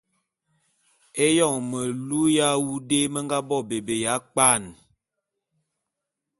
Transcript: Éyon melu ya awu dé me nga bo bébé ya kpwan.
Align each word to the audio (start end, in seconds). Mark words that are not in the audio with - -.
Éyon 1.25 1.57
melu 1.69 2.21
ya 2.37 2.47
awu 2.55 2.73
dé 2.89 2.99
me 3.13 3.19
nga 3.25 3.39
bo 3.47 3.57
bébé 3.69 3.95
ya 4.05 4.13
kpwan. 4.25 4.63